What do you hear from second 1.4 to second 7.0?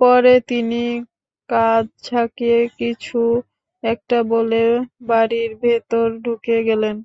কাঁধ ঝাঁকিয়ে কিছু একটা বলে বাড়ির ভেতর ঢুকে গেলেন।